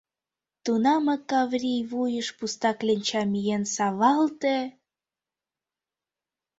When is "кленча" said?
2.79-3.21